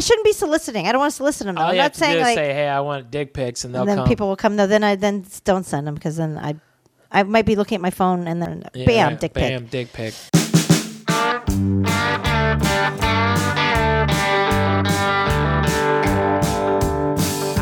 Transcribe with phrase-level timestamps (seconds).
[0.00, 0.86] shouldn't be soliciting.
[0.86, 1.56] I don't want to solicit them.
[1.58, 3.32] All I'm you have not to saying do is like, say, "Hey, I want dick
[3.34, 4.08] pics," and they'll and then come.
[4.08, 4.56] people will come.
[4.56, 6.54] No, then I then don't send them because then I,
[7.10, 9.20] I might be looking at my phone and then Yeah, bam, right.
[9.20, 9.42] dick pic.
[9.42, 10.14] Bam, dick pic.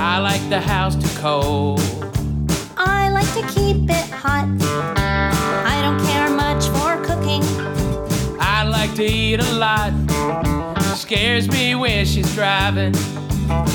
[0.00, 1.80] I like the house too cold.
[2.77, 4.48] I like to keep it hot.
[5.66, 7.43] I don't care much for cooking.
[8.41, 9.93] I like to eat a lot.
[10.96, 12.95] Scares me when she's driving.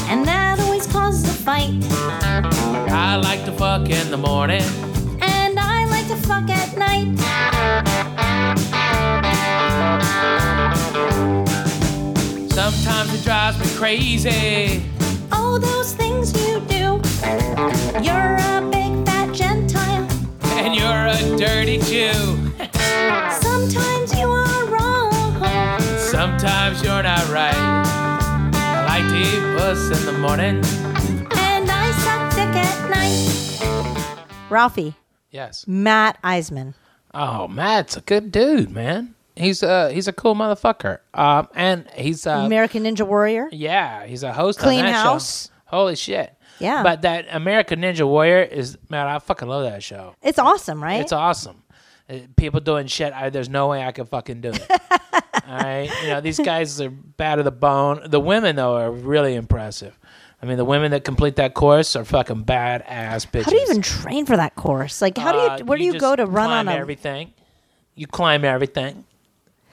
[0.10, 1.72] And that always causes a fight.
[2.92, 4.62] I like to fuck in the morning.
[5.22, 7.10] And I like to fuck at night.
[12.52, 14.84] Sometimes it drives me crazy.
[15.32, 17.02] Oh, those things you do.
[18.04, 20.08] You're a big fat Gentile.
[20.44, 22.12] And you're a dirty Jew.
[23.32, 24.03] Sometimes you are wrong.
[26.44, 27.56] Sometimes you're not right.
[27.56, 30.58] I like to eat puss in the morning.
[31.38, 34.26] And I suck dick at night.
[34.50, 34.94] Ralphie,
[35.32, 35.66] Yes.
[35.70, 36.73] Matt Iseman.
[37.14, 39.16] Oh, Matt's a good dude, man.
[39.38, 40.98] He's a he's a cool motherfucker.
[41.14, 43.48] Um, and he's uh, American Ninja Warrior.
[43.54, 45.45] yeah, he's a host Clean House.
[45.45, 45.52] show.
[45.67, 46.36] Holy shit.
[46.60, 46.84] Yeah.
[46.84, 50.14] But that American Ninja Warrior is man, I fucking love that show.
[50.22, 51.00] It's awesome, right?
[51.00, 51.64] It's awesome.
[52.10, 53.14] Uh, People doing shit.
[53.14, 54.70] I, there's no way I could fucking do it.
[55.54, 58.02] All right, you know these guys are bad to the bone.
[58.06, 59.98] The women though are really impressive.
[60.42, 63.44] I mean, the women that complete that course are fucking badass bitches.
[63.45, 65.02] how do you even train for that course?
[65.02, 65.66] Like, how Uh, do you?
[65.66, 66.73] Where do you go to run on a?
[66.73, 67.34] everything?
[67.95, 69.06] You climb everything.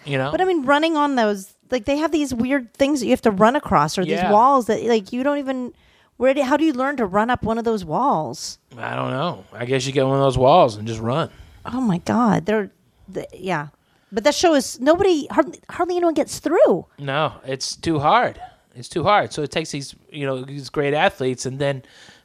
[0.05, 0.31] You know.
[0.31, 3.22] But I mean, running on those, like they have these weird things that you have
[3.22, 4.22] to run across, or Yeah.
[4.22, 5.72] these walls that, like, you don't even.
[6.19, 6.34] Where?
[6.34, 8.59] Do, how do you learn to run up one of those walls?
[8.77, 9.44] I don't know.
[9.55, 11.31] I guess you get one of those walls and just run.
[11.65, 12.70] Oh my god, they're,
[13.09, 13.69] the, yeah.
[14.12, 16.86] But that show is nobody hardly hardly anyone gets through.
[16.98, 18.41] No, it's too hard.
[18.75, 19.33] It's too hard.
[19.33, 21.83] So it takes these, you know, these great athletes, and then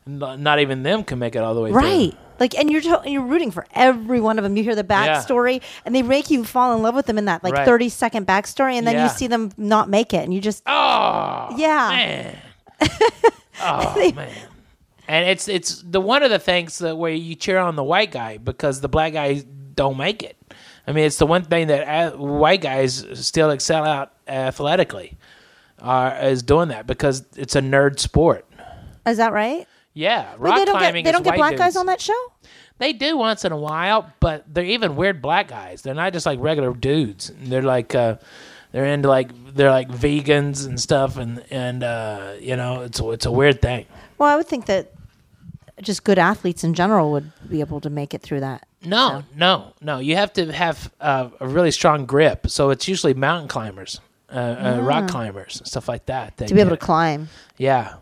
[0.08, 2.12] n- not even them can make it all the way Right.
[2.12, 2.20] through.
[2.40, 4.56] Like, and you're to- and you're rooting for every one of them.
[4.58, 5.22] You hear the Yeah.
[5.24, 7.66] backstory, and they make you fall in love with them in that like Right.
[7.66, 9.04] 30 second backstory, and then Yeah.
[9.04, 11.90] you see them not make it, and you just Oh, Yeah.
[11.90, 12.38] man.
[13.62, 14.30] oh man.
[15.08, 18.12] And it's it's the one of the things that where you cheer on the white
[18.12, 19.44] guy because the black guys
[19.76, 20.36] don't make it.
[20.88, 25.18] I mean, it's the one thing that uh, white guys still excel out athletically
[25.80, 28.46] are is doing that because it's a nerd sport.
[29.08, 29.68] is that right?
[29.94, 32.02] Yeah, Wait, rock they don't climbing get they don't get white black guys on that
[32.02, 32.14] show.
[32.78, 35.82] They do once in a while, but they're even weird black guys.
[35.82, 37.32] They're not just like regular dudes.
[37.38, 38.18] They're like uh,
[38.74, 43.26] they're into like they're like vegans and stuff, and and uh, you know it's it's
[43.26, 43.86] a weird thing.
[44.18, 44.92] Well, I would think that
[45.82, 48.68] just good athletes in general would be able to make it through that.
[48.86, 50.00] No, no, no.
[50.00, 52.50] You have to have uh, a really strong grip.
[52.50, 54.36] So it's usually mountain climbers, uh,
[54.78, 56.38] uh, rock climbers, stuff like that.
[56.38, 57.30] that To be able to climb.
[57.58, 57.96] yeah,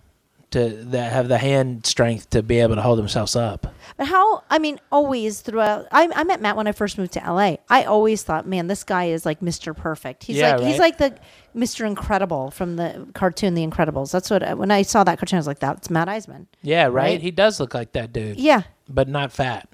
[0.51, 3.73] to that have the hand strength to be able to hold themselves up.
[3.97, 7.19] But how, I mean, always throughout, I, I met Matt when I first moved to
[7.19, 7.57] LA.
[7.69, 9.75] I always thought, man, this guy is like Mr.
[9.75, 10.23] Perfect.
[10.23, 11.15] He's Yeah, like, he's like the
[11.55, 11.85] Mr.
[11.85, 14.11] Incredible from the cartoon, The Incredibles.
[14.11, 16.47] That's what, when I saw that cartoon, I was like, that's Matt Iseman.
[16.63, 16.94] Yeah, right.
[16.94, 17.21] Right.
[17.21, 18.63] He does look like that dude, Yeah.
[18.89, 19.69] but not fat.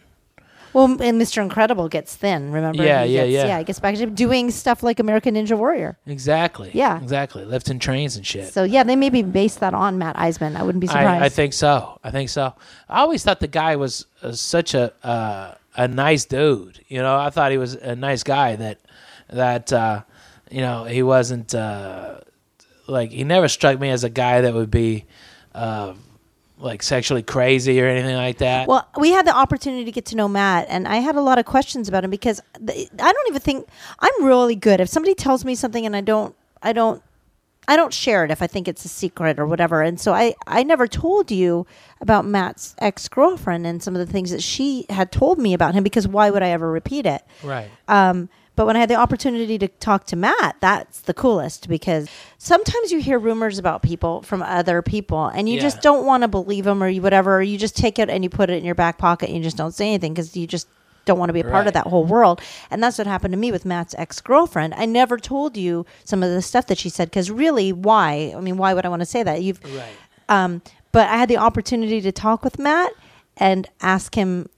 [0.74, 1.41] Well, and Mr.
[1.41, 2.84] Incredible gets thin, remember?
[2.84, 3.46] Yeah, He yeah, gets, yeah.
[3.46, 5.97] Yeah, he gets back to doing stuff like American Ninja Warrior.
[6.06, 6.72] Exactly.
[6.74, 7.02] Yeah.
[7.02, 7.44] Exactly.
[7.46, 8.53] Lifting trains and shit.
[8.53, 10.56] So, yeah, they maybe based that on Matt Iseman.
[10.56, 11.24] I wouldn't be surprised.
[11.24, 12.00] I, I think so.
[12.03, 12.53] I think so.
[12.88, 16.84] I always thought the guy was uh, such a uh, a nice dude.
[16.88, 18.56] You know, I thought he was a nice guy.
[18.56, 18.79] That
[19.29, 20.03] that uh,
[20.52, 22.19] you know he wasn't uh,
[22.88, 25.06] like he never struck me as a guy that would be
[25.56, 25.94] uh,
[26.59, 28.68] like sexually crazy or anything like that.
[28.68, 31.40] Well, we had the opportunity to get to know Matt, and I had a lot
[31.40, 33.68] of questions about him because th- I don't even think
[34.00, 34.80] I'm really good.
[34.80, 37.02] If somebody tells me something and I don't, I don't,
[37.68, 39.81] I don't share it if I think it's a secret or whatever.
[39.81, 41.66] And so I, I never told you
[42.02, 45.76] about Matt's ex girlfriend and some of the things that she had told me about
[45.76, 47.22] him because why would I ever repeat it?
[47.44, 47.70] right.
[47.88, 48.28] Um,
[48.59, 52.92] but when I had the opportunity to talk to Matt, that's the coolest because sometimes
[52.92, 55.61] you hear rumors about people from other people and you Yeah.
[55.61, 57.38] just don't want to believe them or you whatever.
[57.38, 59.44] Or you just take it and you put it in your back pocket and you
[59.44, 60.67] just don't say anything because you just
[61.06, 61.67] don't want to be a part Right.
[61.67, 62.41] of that whole world.
[62.70, 64.73] And that's what happened to me with Matt's ex girlfriend.
[64.76, 68.34] I never told you some of the stuff that she said because really, why?
[68.35, 69.41] I mean, why would I want to say that?
[69.41, 69.96] You've Right.
[70.28, 70.61] um,
[70.91, 72.91] but I had the opportunity to talk with Matt
[73.38, 74.50] and ask him,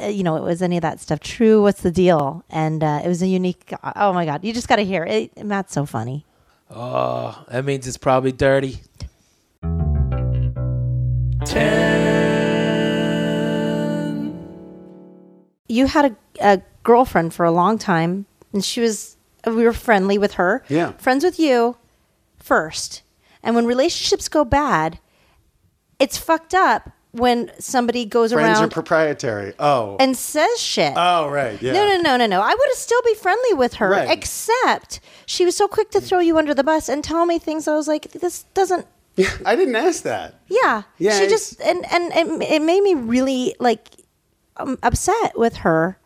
[0.00, 1.62] Uh, you know, it was any of that stuff true?
[1.62, 2.44] What's the deal?
[2.50, 3.72] And uh, it was a unique.
[3.96, 5.44] Oh my God, you just got to hear it.
[5.44, 6.24] Matt's so funny.
[6.70, 8.80] Oh, that means it's probably dirty.
[15.68, 19.16] You had a, a girlfriend for a long time, and she was.
[19.46, 20.62] Uh, we were friendly with her.
[20.68, 20.92] Yeah.
[20.92, 21.76] Friends with you
[22.38, 23.02] first,
[23.42, 24.98] And when relationships go bad,
[25.98, 29.52] it's fucked up when somebody goes around, Friends are proprietary.
[29.58, 29.96] Oh.
[30.00, 30.92] and says shit.
[30.96, 31.60] oh, right.
[31.62, 31.72] Yeah.
[31.72, 32.40] No, no, no, no, no.
[32.40, 34.10] I would have still be friendly with her, Right.
[34.10, 37.68] except she was so quick to throw you under the bus and tell me things.
[37.68, 38.86] I was like, this doesn't.
[39.46, 40.36] I didn't ask that.
[40.48, 42.12] Yeah, Yeah, She it's- just and and
[42.42, 43.88] it, it made me really like
[44.56, 45.98] um, upset with her,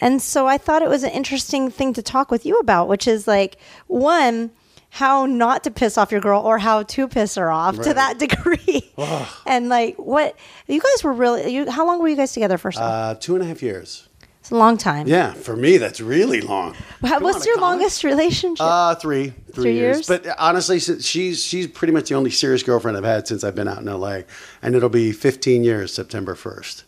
[0.00, 3.06] and so I thought it was an interesting thing to talk with you about, which
[3.06, 3.56] is like
[3.86, 4.50] one.
[4.92, 8.18] How not to piss off your girl, or how to piss her off to that
[8.18, 8.90] degree,
[9.46, 11.52] and like what you guys were really.
[11.54, 12.58] You, how long were you guys together?
[12.58, 14.08] First of all, Uh, two and a half years.
[14.40, 15.06] it's a long time.
[15.06, 16.74] Yeah, for me, that's really long.
[17.04, 18.66] How- What's on, your longest relationship?
[18.66, 19.96] Uh, three, three, Three years.
[19.98, 20.06] years?
[20.08, 23.68] But honestly, she's she's pretty much the only serious girlfriend I've had since I've been
[23.68, 24.22] out in LA,
[24.60, 26.82] and it'll be 15 years September 1st.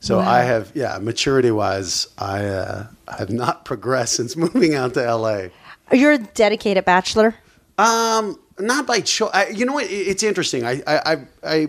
[0.00, 0.30] So Wow.
[0.30, 2.86] I have, yeah, maturity wise, I uh,
[3.18, 5.48] have not progressed since moving out to LA.
[5.92, 7.34] You're a dedicated bachelor.
[7.78, 9.32] Um, not by choice.
[9.54, 9.86] You know what?
[9.88, 10.64] It's interesting.
[10.64, 11.68] I, I, I, I,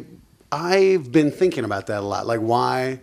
[0.51, 2.25] I've been thinking about that a lot.
[2.25, 3.01] Like, why,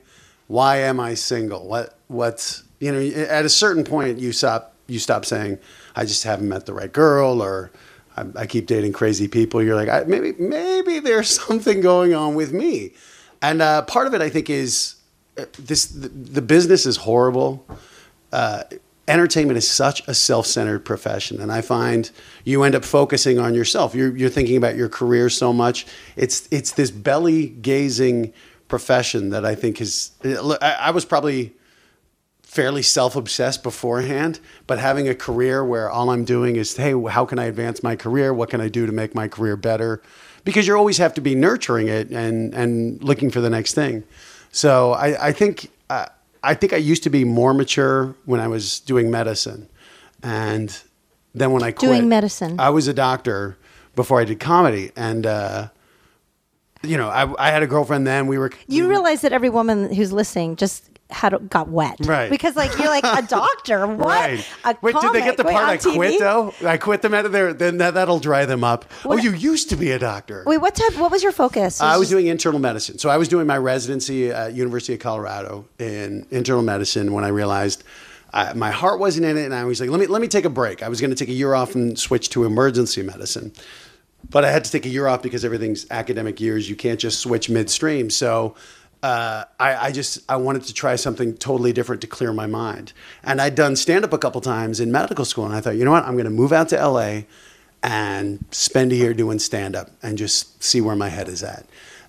[0.48, 1.66] why am I single?
[1.66, 5.58] What, what's, you know, at a certain point, you stop, you stop saying,
[5.94, 7.70] I just haven't met the right girl, or
[8.16, 9.62] I, I keep dating crazy people.
[9.62, 12.92] You're like, I, maybe, maybe there's something going on with me.
[13.40, 14.96] And uh, part of it, I think, is
[15.38, 17.66] uh, this: the, the business is horrible
[18.32, 18.64] uh,
[19.08, 22.10] entertainment is such a self-centered profession and i find
[22.44, 23.94] you end up focusing on yourself.
[23.94, 25.86] You're, you're thinking about your career so much.
[26.16, 28.32] It's it's this belly gazing
[28.68, 30.10] profession that i think is
[30.60, 31.52] I, was probably
[32.42, 37.38] fairly self-obsessed beforehand but having a career where all i'm doing is hey how can
[37.38, 38.34] i advance my career?
[38.34, 40.02] What can i do to make my career better?
[40.44, 44.02] Because you always have to be nurturing it and and looking for the next thing.
[44.50, 46.06] So i, I think uh,
[46.46, 49.68] i think i used to be more mature when i was doing medicine.
[50.22, 50.68] And
[51.34, 52.58] then when i quit Doing medicine.
[52.58, 53.56] i was a doctor
[53.94, 54.90] before i did comedy.
[54.96, 55.68] And uh,
[56.82, 58.26] you know I, I had a girlfriend then.
[58.26, 62.28] We were You realize that every woman who's listening just had got wet, Right.
[62.28, 63.86] Because like you're like a doctor.
[63.86, 64.06] What?
[64.06, 64.46] Right.
[64.64, 65.46] A Wait, did they get the comic?
[65.46, 66.18] Wait, part I quit TV?
[66.18, 66.68] though?
[66.68, 67.52] I quit them out of there.
[67.52, 68.84] Then that, that'll dry them up.
[69.04, 70.42] Oh, what- oh, you used to be a doctor.
[70.46, 70.98] Wait, what type?
[70.98, 71.80] What was your focus?
[71.80, 72.98] I was just- doing internal medicine.
[72.98, 77.28] So I was doing my residency at University of Colorado in internal medicine when I
[77.28, 77.84] realized
[78.32, 80.44] I, my heart wasn't in it, and I was like, let me let me take
[80.44, 80.82] a break.
[80.82, 83.52] I was going to take a year off and switch to emergency medicine,
[84.28, 86.68] but I had to take a year off because everything's academic years.
[86.68, 88.10] You can't just switch midstream.
[88.10, 88.56] So.
[89.06, 92.92] Uh, I, I just I wanted to try something totally different to clear my mind,
[93.22, 95.84] and I'd done stand up a couple times in medical school, and I thought, you
[95.84, 97.20] know what, I'm going to move out to LA
[97.84, 101.66] and spend a year doing stand up and just see where my head is at.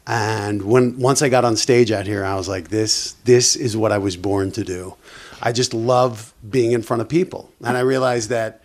[0.07, 3.77] And when once I got on stage out here, I was like, this this is
[3.77, 4.95] what I was born to do.
[5.39, 8.63] I just love being in front of people, and I realized that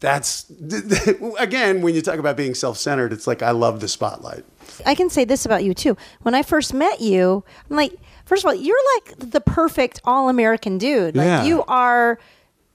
[0.00, 0.50] that's
[1.38, 4.46] again when you talk about being self-centered, it's like I love the spotlight.
[4.86, 5.96] I can say this about you too.
[6.22, 7.92] When I first met you, I'm like,
[8.24, 11.16] first of all, you're like the perfect all American dude.
[11.16, 11.44] Like Yeah.
[11.44, 12.18] you are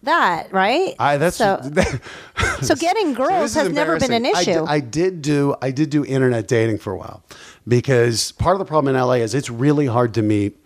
[0.03, 0.93] that, right?
[0.99, 1.61] I that's so.
[2.61, 4.53] so getting girls is has never been an embarrassing.
[4.55, 4.65] I issue.
[4.67, 7.23] I, did do I did do internet dating for a while
[7.67, 10.57] because part of the problem in LA is it's really hard to meet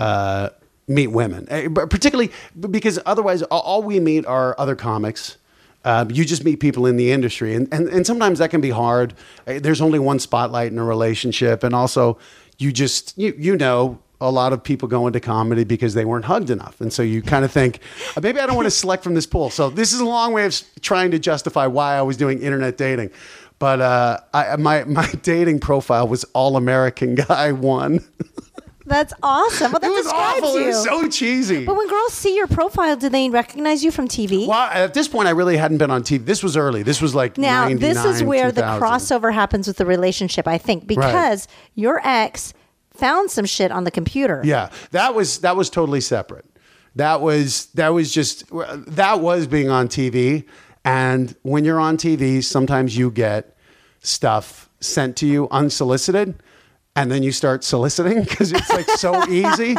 [0.00, 0.48] uh,
[0.88, 5.36] meet women, Eh, particularly because otherwise all we meet are other comics.
[5.86, 8.70] Uh, you just meet people in the industry, and, and and sometimes that can be
[8.70, 9.14] hard.
[9.46, 12.18] Eh, There's only one spotlight in a relationship, and also
[12.58, 16.24] you just you you know a lot of people go into comedy because they weren't
[16.24, 16.80] hugged enough.
[16.80, 17.78] And so you kind of think,
[18.16, 19.48] "Uh, maybe I don't want to select from this pool.
[19.50, 22.76] So this is a long way of trying to justify why I was doing internet
[22.76, 23.10] dating.
[23.58, 28.00] But uh, I, my, my dating profile was all American guy one.
[28.86, 29.72] That's awesome.
[29.72, 30.54] Well, that it was describes awful.
[30.60, 30.64] you.
[30.64, 31.64] It was so cheesy.
[31.64, 34.46] but when girls see your profile, do they recognize you from TV?
[34.46, 36.24] well, at this point, I really hadn't been on TV.
[36.24, 36.82] This was early.
[36.82, 40.86] This was like Now, this is where the crossover happens with the relationship, I think,
[40.86, 42.54] because your ex
[42.94, 44.40] found some shit on the computer.
[44.44, 46.46] Yeah, that was that was totally separate.
[46.94, 50.44] That was that was just that was being on TV.
[50.84, 53.56] And when you're on TV, sometimes you get
[54.00, 56.40] stuff sent to you unsolicited,
[56.96, 59.76] and then you start soliciting because it's like so easy.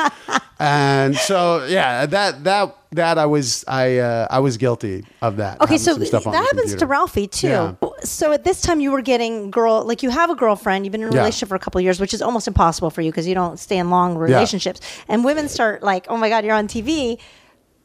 [0.60, 5.60] And so yeah, that that that I was I uh, I was guilty of that.
[5.62, 7.48] Okay, so that happens to Ralphie too.
[7.48, 7.74] Yeah.
[8.04, 10.86] So at this time, you were getting girl like you have a girlfriend.
[10.86, 11.20] You've been in a Yeah.
[11.20, 13.60] relationship for a couple of years, which is almost impossible for you because you don't
[13.60, 14.80] stay in long relationships.
[15.08, 17.20] And women start like, oh my god, you're on TV,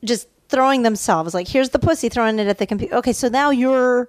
[0.04, 2.94] just throwing themselves like, here's the pussy, throwing it at the computer.
[2.96, 4.08] Okay, so now you're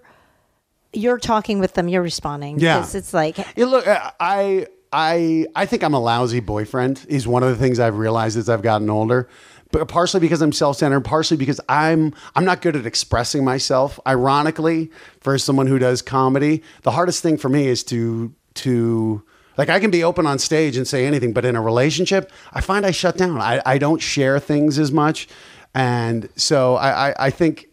[0.94, 2.60] you're talking with them, you're responding.
[2.60, 2.86] Yeah.
[2.94, 7.06] it's like Yeah, look, uh, I I I think I'm a lousy boyfriend.
[7.10, 9.28] Is one of the things I've realized as I've gotten older,
[9.72, 14.00] but partially because I'm self-centered, partially because I'm I'm not good at expressing myself.
[14.08, 19.24] Ironically, for someone who does comedy, the hardest thing for me is to to
[19.58, 22.62] like I can be open on stage and say anything, but in a relationship, I
[22.62, 23.42] find I shut down.
[23.42, 25.28] I, I don't share things as much,
[25.74, 27.68] and so I, I, I think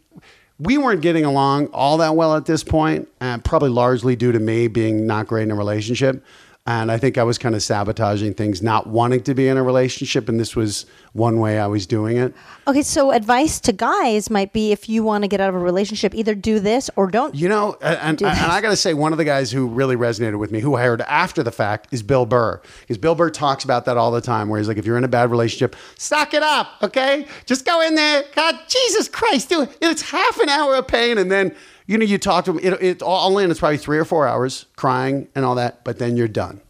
[0.58, 4.38] we weren't getting along all that well at this point, and probably largely due to
[4.38, 6.24] me being not great in a relationship.
[6.66, 9.62] And I think I was kind of sabotaging things, not wanting to be in a
[9.62, 10.28] relationship.
[10.28, 12.34] And this was one way I was doing it.
[12.68, 15.58] Okay, so advice to guys might be if you want to get out of a
[15.58, 17.34] relationship, either do this or don't.
[17.34, 18.26] You know, and, and.
[18.26, 20.84] I got to say, one of the guys who really resonated with me, who I
[20.84, 22.60] heard after the fact, is Bill Burr.
[22.82, 25.04] Because Bill Burr talks about that all the time, where he's like, if you're in
[25.04, 27.26] a bad relationship, suck it up, okay?
[27.46, 28.22] Just go in there.
[28.34, 29.76] God, Jesus Christ, do it.
[29.80, 31.16] It's half an hour of pain.
[31.16, 31.56] And then,
[31.90, 34.28] you know, you talk to him, it, it all in, it's probably three or four
[34.28, 36.60] hours crying and all that, but then you're done.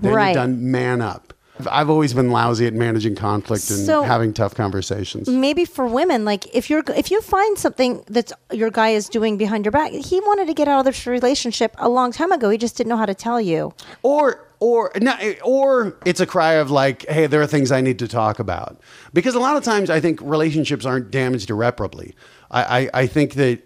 [0.00, 0.26] Then Right.
[0.28, 1.34] you're done, man up.
[1.68, 5.28] I've always been lousy at managing conflict and So- having tough conversations.
[5.28, 9.36] maybe for women like if you're if you find something that your guy is doing
[9.36, 12.48] behind your back he wanted to get out of this relationship a long time ago
[12.48, 16.26] he just didn't know how to tell you or or no, eh, or it's a
[16.26, 18.78] cry of like, hey, there are things I need to talk about
[19.12, 22.14] because a lot of times I think relationships aren't damaged irreparably.
[22.50, 23.58] I I, I think that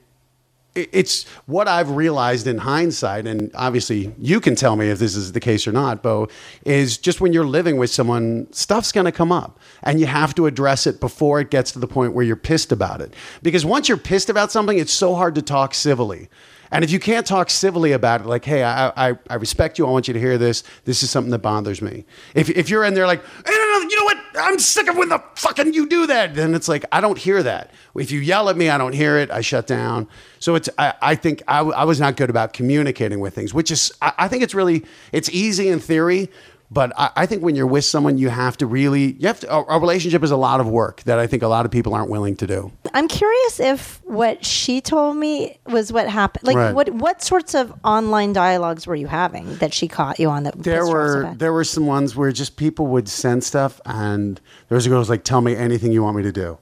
[0.75, 5.33] it's what I've realized in hindsight, and obviously you can tell me if this is
[5.33, 6.28] the case or not, Bo,
[6.64, 10.35] is just when you're living with someone, stuff's going to come up and you have
[10.35, 13.14] to address it before it gets to the point where you're pissed about it.
[13.43, 16.28] Because once you're pissed about something, it's so hard to talk civilly.
[16.71, 19.87] And if you can't talk civilly about it, like, hey, I, I, I respect you,
[19.87, 22.04] I want you to hear this, this is something that bothers me.
[22.35, 25.23] If, if you're in there like, "Eh, you know what, I'm sick of when the
[25.37, 27.73] fucking you do that, then it's like, I don't hear that.
[27.95, 30.09] If you yell at me, I don't hear it, I shut down.
[30.38, 33.71] So it's, I, I think I, I was not good about communicating with things, which
[33.71, 36.31] is, I, I think it's really, it's easy in theory.
[36.75, 39.54] But I, I think when you're with someone, you have to really, you have to,
[39.54, 41.95] a, a relationship is a lot of work that I think a lot of people
[41.95, 42.73] aren't willing to do.
[42.93, 46.75] i'm curious if what she told me was what happened like Right.
[46.75, 50.54] what what sorts of online dialogues were you having that she caught you on that
[50.62, 53.43] there pissed her off so were there were some ones where just people would send
[53.45, 56.33] stuff and there was a girl who's like tell me anything you want me to
[56.45, 56.59] do.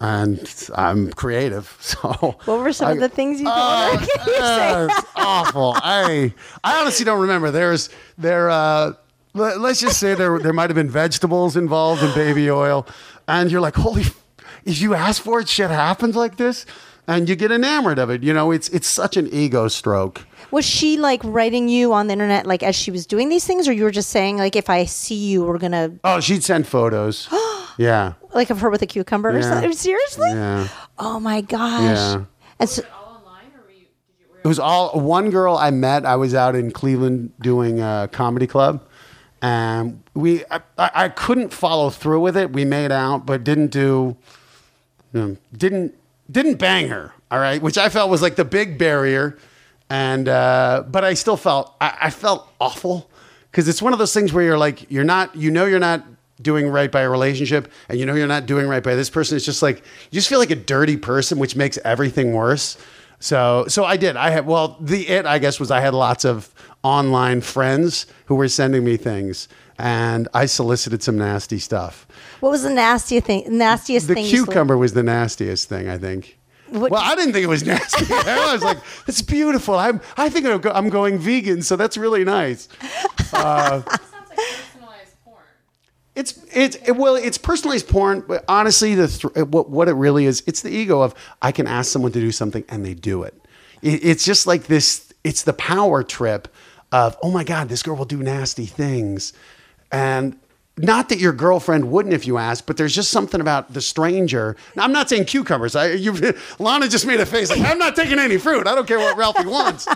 [0.00, 0.38] And
[0.76, 1.98] i'm creative so.
[2.44, 3.58] What were some of the things you told
[4.00, 4.06] her?
[4.06, 5.72] Can you say uh, awful.
[5.76, 6.32] I
[6.62, 7.50] i honestly don't remember.
[7.50, 8.92] There's there uh
[9.38, 12.86] let- let's just say there there might have been vegetables involved in baby oil
[13.26, 14.04] and you're like holy
[14.64, 16.66] if you ask for it shit happens like this
[17.06, 20.64] and you get enamored of it you know it's it's such an ego stroke Was
[20.64, 23.72] she like writing you on the internet like as she was doing these things, or
[23.72, 27.28] you were just saying like if I see you, we're gonna oh she'd send photos
[27.78, 29.42] yeah like of her with a cucumber or Yeah.
[29.50, 29.72] something?
[29.72, 30.30] Seriously?
[30.30, 30.68] yeah
[30.98, 31.82] Oh my gosh!
[31.82, 32.24] Yeah.
[32.58, 33.86] And so, all online, or were you?
[33.86, 36.04] Did you were It was all one girl I met.
[36.04, 38.82] I was out in Cleveland doing a comedy club,
[39.42, 42.52] and we I, I I couldn't follow through with it.
[42.52, 44.16] We made out, but didn't do
[45.12, 45.94] you know, didn't
[46.30, 47.12] didn't bang her.
[47.30, 49.38] All right, which I felt was like the big barrier,
[49.90, 53.10] and uh, but I still felt I, I felt awful
[53.50, 56.04] because it's one of those things where you're like you're not you know you're not
[56.40, 59.36] doing right by a relationship and you know you're not doing right by this person
[59.36, 62.78] it's just like you just feel like a dirty person which makes everything worse
[63.20, 66.24] so so i did i had well the it i guess was i had lots
[66.24, 69.48] of online friends who were sending me things
[69.78, 72.06] and i solicited some nasty stuff
[72.40, 73.42] what was the nastiest thing?
[73.58, 74.24] Nastiest the thing?
[74.26, 76.38] you sli- cucumber was the nastiest thing i think
[76.70, 78.04] What- well, I didn't think it was nasty.
[78.14, 81.96] I was like, "It's beautiful." I'm, I think I'm, go- I'm going vegan, so that's
[81.96, 82.68] really nice.
[83.32, 83.96] Uh, sounds
[84.30, 84.67] like personalized porn.
[86.18, 90.24] It's it's it, well, it's personalized porn, but honestly, the th- what what it really
[90.24, 93.22] is, it's the ego of I can ask someone to do something and they do
[93.22, 93.40] it.
[93.82, 94.04] it.
[94.04, 95.12] It's just like this.
[95.22, 96.48] It's the power trip
[96.90, 99.32] of oh my god, this girl will do nasty things,
[99.92, 100.36] and
[100.76, 104.56] not that your girlfriend wouldn't if you asked, but there's just something about the stranger.
[104.74, 105.76] Now, I'm not saying cucumbers.
[105.76, 106.12] I you
[106.58, 108.66] Lahna just made a face like I'm not taking any fruit.
[108.66, 109.86] I don't care what Ralphie wants.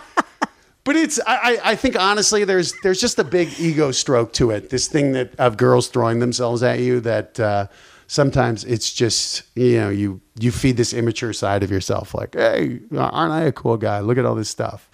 [0.84, 4.50] But it's I, I I think honestly there's there's just a big ego stroke to
[4.50, 4.70] it.
[4.70, 7.66] This thing that of girls throwing themselves at you that uh,
[8.08, 12.80] sometimes it's just you know you you feed this immature side of yourself like hey
[12.96, 14.00] aren't I a cool guy?
[14.00, 14.90] Look at all this stuff.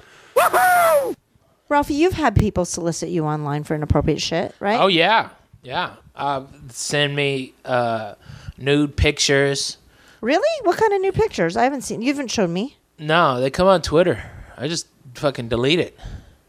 [1.69, 4.81] Ralphie, you've had people solicit you online for inappropriate shit, right?
[4.81, 5.31] Oh yeah,
[5.63, 5.97] yeah.
[6.17, 8.15] Uh, send me uh,
[8.57, 9.77] nude pictures.
[10.21, 10.49] Really?
[10.65, 11.57] What kind of new pictures?
[11.57, 12.01] I haven't seen.
[12.03, 12.77] You haven't shown me.
[12.99, 14.31] No, they come on Twitter.
[14.57, 15.99] I just fucking delete it.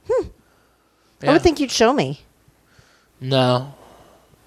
[0.10, 1.32] I Yeah.
[1.34, 2.22] would think you'd show me.
[3.20, 3.74] No,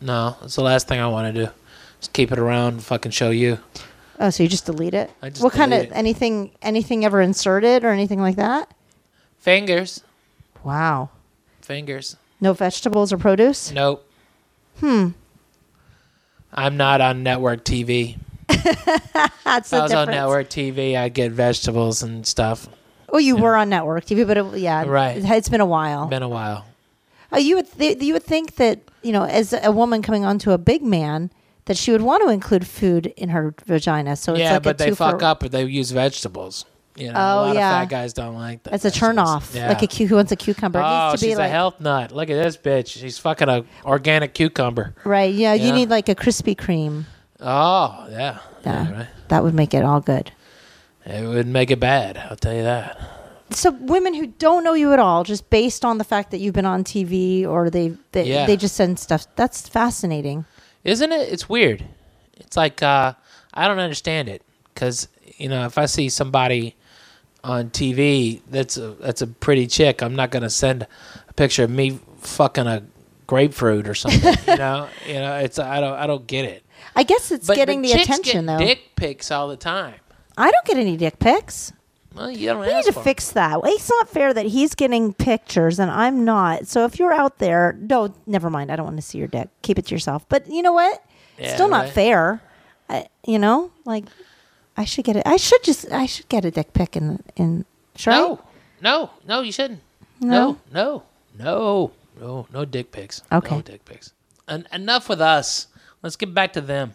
[0.00, 0.36] no.
[0.42, 1.52] It's the last thing I want to do.
[2.00, 2.74] Just keep it around.
[2.74, 3.58] and Fucking show you.
[4.18, 5.10] Oh, so you just delete it?
[5.20, 5.90] I just what kind of it.
[5.92, 6.50] anything?
[6.62, 8.72] Anything ever inserted or anything like that?
[9.38, 10.02] Fingers,
[10.64, 11.10] Wow.
[11.60, 12.16] fingers.
[12.40, 13.70] No vegetables or produce.
[13.72, 14.06] Nope.
[14.80, 15.08] Hmm.
[16.54, 18.16] I'm not on network TV.
[19.44, 22.68] That's If I was on network TV, I'd get vegetables and stuff.
[23.12, 25.18] Well, you were on network TV, but it, yeah, Right.
[25.18, 26.06] it- It's been a while.
[26.06, 26.64] Been a while.
[27.30, 30.50] Oh, you would th- you would think that you know, as a woman coming onto
[30.52, 31.30] a big man,
[31.66, 34.16] that she would want to include food in her vagina.
[34.16, 36.64] So it's yeah, like a but they two fuck for- up if they use vegetables.
[36.94, 37.70] You know, Oh, a lot yeah.
[37.70, 38.74] of fat guys don't like that.
[38.74, 39.52] It's a turn off.
[39.54, 39.68] Yeah.
[39.68, 40.78] Like a cu- who wants a cucumber?
[40.78, 42.12] It Oh, needs to be she's like a health nut.
[42.12, 42.88] Look at this bitch.
[43.00, 44.94] She's fucking a organic cucumber.
[45.04, 45.32] right.
[45.32, 45.74] Yeah, you Yeah.
[45.74, 47.04] need like a Krispy Kreme.
[47.40, 48.38] Oh, yeah.
[48.64, 48.92] Yeah.
[48.92, 49.06] right.
[49.28, 50.30] That would make it all good.
[51.04, 52.16] It would make it bad.
[52.16, 52.98] I'll tell you that.
[53.50, 56.54] So women who don't know you at all, just based on the fact that you've
[56.54, 58.46] been on TV or they they, Yeah.
[58.46, 59.26] they just send stuff.
[59.36, 60.44] That's fascinating.
[60.84, 61.28] Isn't it?
[61.32, 61.84] It's weird.
[62.38, 63.12] It's like uh,
[63.52, 64.42] I don't understand it
[64.72, 66.76] because you know if I see somebody
[67.44, 70.86] on TV that's a that's a pretty chick, I'm not gonna send
[71.28, 72.82] a picture of me fucking a
[73.26, 74.34] grapefruit or something.
[74.46, 76.62] you know, you know, it's I don't I don't get it.
[76.96, 78.64] I guess it's getting but the chicks attention get though.
[78.64, 79.94] Dick pics all the time.
[80.36, 81.72] I don't get any dick pics.
[82.14, 83.60] Well, you don't We need to fix that.
[83.64, 86.66] It's not fair that he's getting pictures and I'm not.
[86.66, 88.70] So if you're out there, no, never mind.
[88.70, 89.48] I don't want to see your dick.
[89.62, 90.28] Keep it to yourself.
[90.28, 91.02] But you know what?
[91.38, 91.92] Yeah, Still not right.
[91.92, 92.42] fair.
[92.88, 94.04] I, you know, like
[94.76, 95.22] I should get it.
[95.26, 95.90] I should just.
[95.90, 97.64] I should get a dick pic in in.
[98.06, 98.10] I?
[98.10, 98.40] No,
[98.80, 99.80] no, no, you shouldn't.
[100.20, 100.58] No?
[100.72, 101.02] No,
[101.38, 103.22] no, no, no, no dick pics.
[103.32, 103.56] Okay.
[103.56, 104.12] No dick pics.
[104.48, 105.68] En- enough with us.
[106.02, 106.94] Let's get back to them.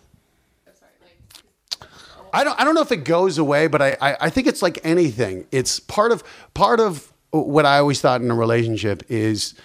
[2.38, 4.62] I don't I don't know if it goes away, but I, I, I think it's
[4.62, 5.48] like anything.
[5.52, 9.56] It's part of part of what I always thought in a relationship is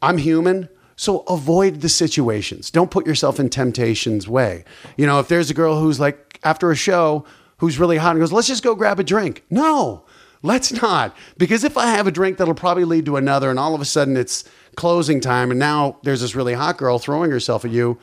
[0.00, 2.70] I'm human, so avoid the situations.
[2.70, 4.64] Don't put yourself in temptation's way.
[4.96, 7.24] You know, if there's a girl who's like after a show
[7.56, 9.44] who's really hot and goes, let's just go grab a drink.
[9.50, 10.04] No,
[10.42, 11.16] let's not.
[11.38, 13.84] Because if I have a drink, that'll probably lead to another, and all of a
[13.84, 14.44] sudden it's
[14.76, 17.98] closing time, and now there's this really hot girl throwing herself at you.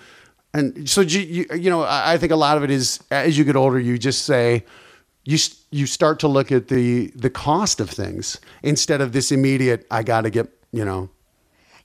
[0.54, 3.44] And so, you, you, you know, I think a lot of it is as you
[3.44, 4.66] get older, you just say,
[5.24, 5.38] you
[5.72, 9.86] you start to look at the the cost of things instead of this immediate.
[9.92, 11.10] I got to get you know.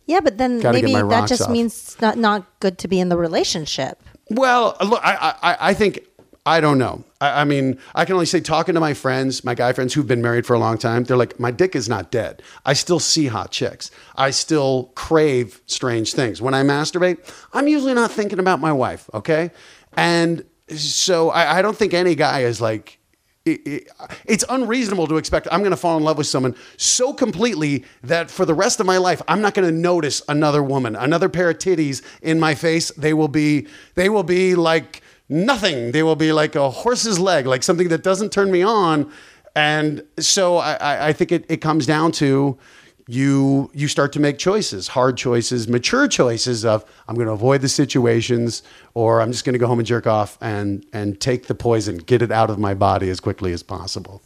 [0.06, 1.50] Yeah, but then maybe that just off.
[1.50, 4.02] means it's not not good to be in the relationship.
[4.30, 6.00] Well, look, I I, I think
[6.46, 7.04] I don't know.
[7.22, 10.06] I, I mean, I can only say talking to my friends, my guy friends who've
[10.06, 11.04] been married for a long time.
[11.04, 12.42] They're like, my dick is not dead.
[12.66, 13.90] I still see hot chicks.
[14.16, 16.42] I still crave strange things.
[16.42, 17.18] When I masturbate,
[17.54, 19.08] I'm usually not thinking about my wife.
[19.14, 19.50] Okay,
[19.96, 22.98] and so I, I don't think any guy is like
[23.46, 23.88] it, it-
[24.26, 28.30] it's unreasonable to expect I'm going to fall in love with someone so completely that
[28.30, 31.48] for the rest of my life I'm not going to notice another woman, another pair
[31.50, 32.90] of titties in my face.
[32.92, 35.92] They will be they will be like nothing.
[35.92, 39.10] They will be like a horse's leg, like something that doesn't turn me on.
[39.56, 42.58] And so I, I, think it, it comes down to
[43.06, 47.60] you you start to make choices, hard choices, mature choices of I'm going to avoid
[47.60, 48.62] the situations
[48.94, 51.98] or I'm just going to go home and jerk off and and take the poison,
[51.98, 54.22] get it out of my body as quickly as possible.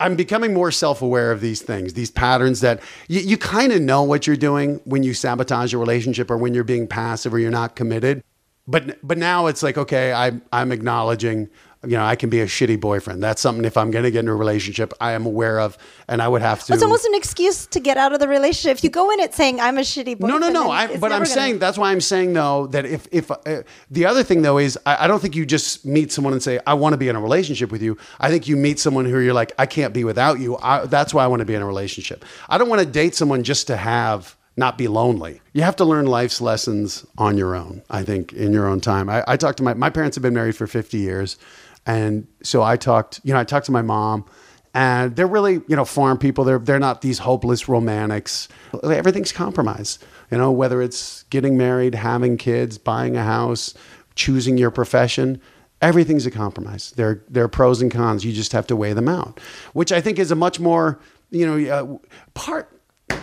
[0.00, 4.26] I'm becoming more self-aware of these things, these patterns that you kind of know what
[4.26, 7.76] you're doing when you sabotage a relationship or when you're being passive or you're not
[7.76, 8.22] committed.
[8.66, 11.48] But but now it's like okay, I I'm acknowledging
[11.84, 13.20] you know I can be a shitty boyfriend.
[13.20, 16.22] That's something if I'm going to get into a relationship, I am aware of, and
[16.22, 16.72] I would have to.
[16.74, 18.78] It's almost an excuse to get out of the relationship.
[18.78, 20.70] If you go in it saying I'm a shitty boyfriend, No, no, no.
[20.70, 24.06] I, but I'm gonna- saying that's why I'm saying though that if if uh, the
[24.06, 26.74] other thing though is I, I don't think you just meet someone and say I
[26.74, 27.98] want to be in a relationship with you.
[28.20, 30.56] I think you meet someone who you're like I can't be without you.
[30.58, 32.24] I, that's why I want to be in a relationship.
[32.48, 35.40] I don't want to date someone just to have not be lonely.
[35.54, 37.82] You have to learn life's lessons on your own.
[37.90, 39.08] I think in your own time.
[39.08, 41.36] I, I talked to my my parents have been married for 50 years,
[41.84, 43.20] and so I talked.
[43.24, 44.24] You know, I talked to my mom
[44.72, 48.48] and they're really you know farm people they're they're not these hopeless romantics
[48.84, 49.98] everything's compromise
[50.30, 53.74] you know whether it's getting married having kids buying a house
[54.14, 55.38] choosing your profession
[55.82, 59.08] everything's a compromise there there are pros and cons you just have to weigh them
[59.08, 59.38] out
[59.74, 60.98] which i think is a much more
[61.30, 61.98] you know uh,
[62.32, 62.81] part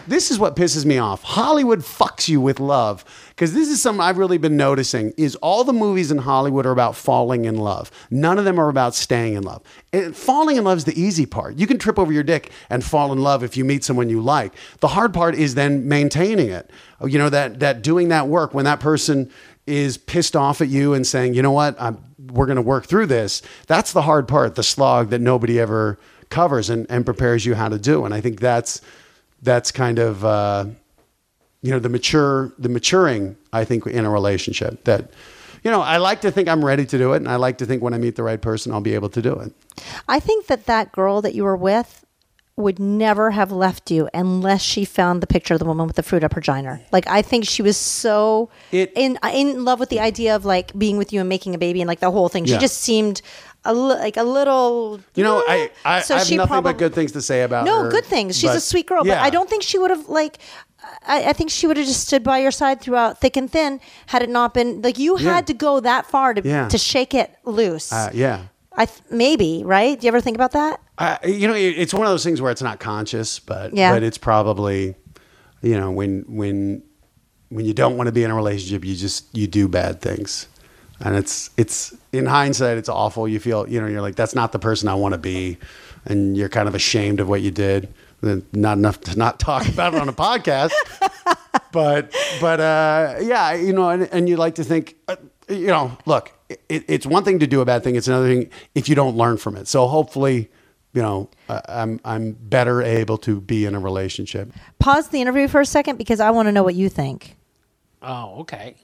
[0.09, 1.23] this is what pisses me off.
[1.23, 5.63] Hollywood fucks you with love because this is something I've really been noticing is all
[5.63, 7.91] the movies in Hollywood are about falling in love.
[8.09, 9.61] None of them are about staying in love.
[9.93, 11.57] And falling in love is the easy part.
[11.57, 14.21] You can trip over your dick and fall in love if you meet someone you
[14.21, 14.53] like.
[14.79, 16.69] The hard part is then maintaining it.
[17.05, 19.31] You know that that doing that work when that person
[19.65, 21.79] is pissed off at you and saying, "You know what?
[21.79, 21.97] I'm,
[22.33, 25.97] we're going to work through this." That's the hard part, the slog that nobody ever
[26.29, 28.05] covers and, and prepares you how to do.
[28.05, 28.81] And I think that's
[29.41, 30.65] that's kind of uh,
[31.61, 35.11] you know the mature the maturing i think in a relationship that
[35.63, 37.65] you know i like to think i'm ready to do it and i like to
[37.65, 39.51] think when i meet the right person i'll be able to do it
[40.09, 42.03] I think that that girl that you were with
[42.57, 46.03] would never have left you unless she found the picture of the woman with the
[46.03, 46.81] fruit up her vagina.
[46.91, 50.77] Like I think she was so It- in in love with the idea of like
[50.77, 52.43] being with you and making a baby and like the whole thing.
[52.43, 52.59] She Yeah.
[52.59, 53.21] just seemed
[53.71, 54.99] a li- like a little.
[55.15, 57.61] You know, I I, So I have she nothing but good things to say about
[57.67, 57.71] her.
[57.73, 57.89] no her.
[57.91, 58.37] good things.
[58.39, 59.17] She's a sweet girl, but.
[59.27, 60.37] I don't think she would have like.
[61.05, 63.79] I, I think she would have just stood by your side throughout thick and thin
[64.07, 65.35] had it not been like you Yeah.
[65.35, 66.67] had to go that far to Yeah.
[66.69, 67.91] to shake it loose.
[67.91, 68.37] Uh, yeah.
[68.81, 69.99] I th- maybe right.
[69.99, 70.79] Do you ever think about that?
[70.97, 73.91] I, you know, it- it's one of those things where it's not conscious, but Yeah.
[73.93, 74.95] but it's probably,
[75.61, 76.81] you know, when when
[77.49, 80.47] when you don't want to be in a relationship, you just you do bad things,
[81.03, 83.27] and it's it's in hindsight, it's awful.
[83.27, 85.57] You feel, you know, you're like, that's not the person I want to be,
[86.05, 87.93] and you're kind of ashamed of what you did.
[88.21, 90.71] Not enough to not talk about it on a podcast,
[91.71, 95.15] but but uh, yeah, you know, and, and you like to think, uh,
[95.47, 98.49] you know, look, it, it's one thing to do a bad thing; it's another thing
[98.75, 99.69] if you don't learn from it.
[99.69, 100.49] So hopefully,
[100.93, 104.51] you know, uh, I'm I'm better able to be in a relationship.
[104.79, 107.37] Pause the interview for a second because I want to know what you think.
[108.01, 108.75] Oh, okay.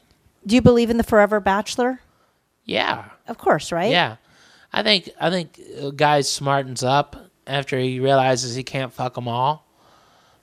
[0.45, 1.99] Do you believe in the forever bachelor?
[2.65, 3.05] Yeah.
[3.27, 3.91] Of course, right?
[3.91, 4.17] Yeah,
[4.73, 7.15] I think I think a guy smartens up
[7.47, 9.65] after he realizes he can't fuck them all.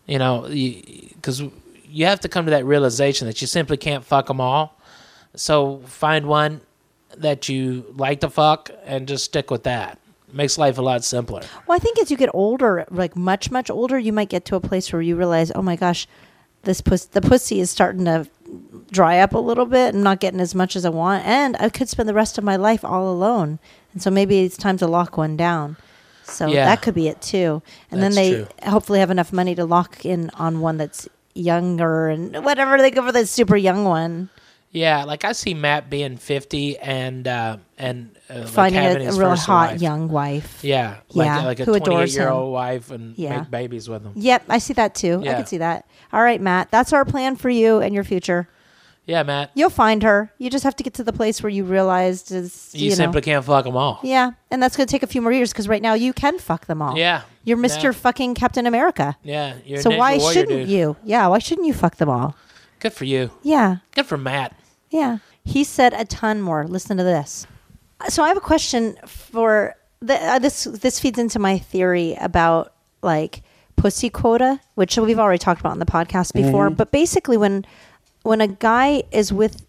[0.06, 1.42] You know, because
[1.84, 4.80] you have to come to that realization that you simply can't fuck them all.
[5.36, 6.60] So find one
[7.16, 9.98] that you like to fuck and just stick with that.
[10.32, 11.42] Makes life a lot simpler.
[11.66, 14.56] Well, I think as you get older, like much, much older, you might get to
[14.56, 16.08] a place where you realize, oh my gosh,
[16.62, 18.26] this puss, the pussy is starting to
[18.90, 19.94] dry up a little bit.
[19.94, 22.44] I'm not getting as much as I want, and I could spend the rest of
[22.44, 23.58] my life all alone.
[23.92, 25.76] And so maybe it's time to lock one down.
[26.24, 26.64] So Yeah.
[26.66, 27.62] that could be it too.
[27.90, 28.70] And That's then they true.
[28.70, 33.04] hopefully have enough money to lock in on one that's younger and whatever they go
[33.04, 34.28] for the super young one.
[34.74, 39.10] Yeah, like I see Matt being fifty and uh, and uh, like Finding having a,
[39.12, 39.82] a real hot wife.
[39.82, 40.60] young wife.
[40.64, 43.40] Yeah, like Yeah, like a who adores twenty-eight year old wife and Yeah.
[43.40, 44.12] make babies with him.
[44.16, 45.20] Yep, I see that too.
[45.20, 45.86] I can see that.
[46.12, 48.48] All right, Matt, that's our plan for you and your future.
[49.04, 49.50] Yeah, Matt.
[49.54, 50.32] You'll find her.
[50.38, 52.94] You just have to get to the place where you realize is You, you, know.
[52.96, 53.98] simply can't fuck them all.
[54.04, 56.38] yeah, and that's going to take a few more years because right now you can
[56.38, 56.96] fuck them all.
[56.96, 57.22] Yeah.
[57.44, 57.92] you're Mister Yeah.
[57.92, 59.18] fucking Captain America.
[59.22, 60.68] Yeah, you're so why shouldn't dude.
[60.68, 60.96] you?
[61.04, 62.36] Yeah, why shouldn't you fuck them all?
[62.80, 63.30] Good for you.
[63.42, 64.54] Yeah, Good for Matt.
[64.92, 65.18] Yeah.
[65.44, 66.64] He said a ton more.
[66.66, 67.46] Listen to this.
[68.08, 70.64] So I have a question for the, uh, this.
[70.64, 73.42] This feeds into my theory about like
[73.76, 76.70] pussy quota, which we've already talked about on the podcast before.
[76.70, 77.64] But basically, when
[78.22, 79.66] when a guy is with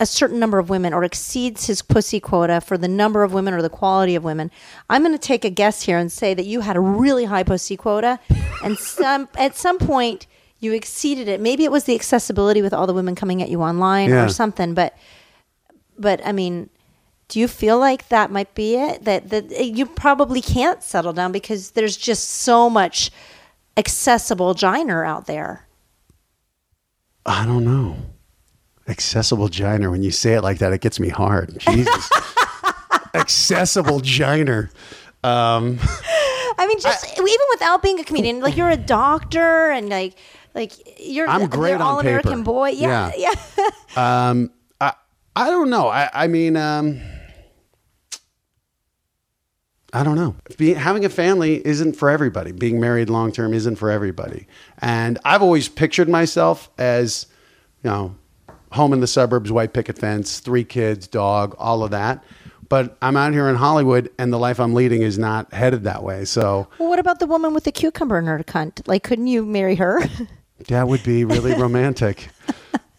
[0.00, 3.52] a certain number of women or exceeds his pussy quota for the number of women
[3.52, 4.50] or the quality of women,
[4.88, 7.42] I'm going to take a guess here and say that you had a really high
[7.42, 8.20] pussy quota,
[8.62, 10.26] and some at some point
[10.60, 11.40] you exceeded it.
[11.40, 14.24] Maybe it was the accessibility with all the women coming at you online Yeah.
[14.24, 14.96] or something, but
[15.98, 16.70] but I mean.
[17.30, 19.04] Do you feel like that might be it?
[19.04, 23.10] That that you probably can't settle down because there's just so much
[23.76, 25.66] accessible giner out there.
[27.26, 27.98] I don't know.
[28.88, 29.90] Accessible giner.
[29.90, 31.58] When you say it like that, it gets me hard.
[31.58, 32.10] Jesus.
[33.14, 34.70] Accessible giner.
[35.22, 35.78] Um,
[36.58, 40.14] I mean, just even without being a comedian, like you're a doctor and like
[40.54, 42.42] like you're I'm great all American paper.
[42.42, 42.68] boy.
[42.70, 43.34] Yeah, yeah.
[43.96, 44.92] um, I,
[45.36, 45.88] I don't know.
[45.88, 47.00] I, I mean, um,
[49.92, 50.36] I don't know.
[50.58, 52.52] Being, having a family isn't for everybody.
[52.52, 54.46] Being married long term isn't for everybody.
[54.78, 57.26] And I've always pictured myself as,
[57.82, 58.14] you know,
[58.72, 62.22] home in the suburbs, white picket fence, three kids, dog, all of that.
[62.68, 66.02] But I'm out here in Hollywood, and the life I'm leading is not headed that
[66.02, 66.26] way.
[66.26, 68.86] So Well, what about the woman with the cucumber in her cunt?
[68.86, 70.02] Like, couldn't you marry her?
[70.66, 72.28] that would be really romantic.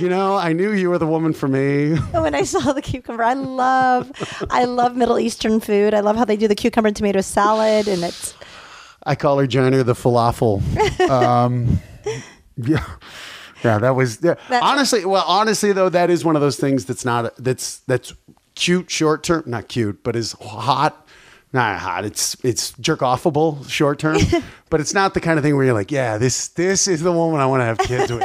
[0.00, 1.94] you know, I knew you were the woman for me.
[2.12, 4.10] when I saw the cucumber, I love,
[4.50, 5.94] I love Middle Eastern food.
[5.94, 8.34] I love how they do the cucumber and tomato salad, and it's
[9.04, 10.60] I call her Johnny the falafel.
[11.08, 11.80] Um,
[12.56, 12.84] yeah,
[13.62, 14.34] yeah, that was yeah.
[14.48, 15.04] That- honestly.
[15.04, 18.12] Well, honestly though, that is one of those things that's not that's that's
[18.54, 21.01] cute short term, not cute, but is hot.
[21.52, 22.04] Not hot.
[22.04, 24.18] It's it's jerk offable short term,
[24.70, 27.12] but it's not the kind of thing where you're like, yeah, this this is the
[27.12, 28.22] woman I want to have kids with.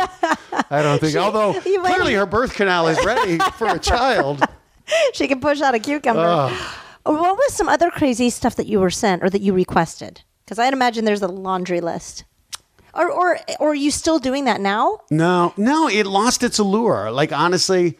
[0.69, 1.15] I don't think.
[1.17, 4.43] although clearly her birth canal is ready for a child.
[5.13, 6.49] she can push out a cucumber.
[7.05, 10.21] Or What was some other crazy stuff that you were sent or that you requested?
[10.45, 12.23] Because I'd imagine there's a laundry list.
[12.93, 15.01] Or, or, or are you still doing that now?
[15.11, 17.11] No, no, it lost its allure.
[17.11, 17.97] Like honestly,